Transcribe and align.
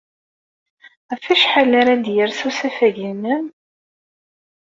Ɣef 1.11 1.23
wacḥal 1.29 1.71
ara 1.81 1.93
d-yers 2.03 2.39
usafag-nnem? 2.49 3.45